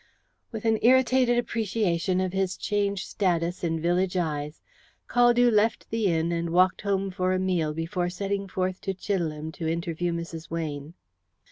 [0.51, 4.59] With an irritated appreciation of his changed status in village eyes,
[5.07, 9.51] Caldew left the inn and walked home for a meal before setting forth to Chidelham
[9.53, 10.49] to interview Mrs.
[10.49, 10.95] Weyne.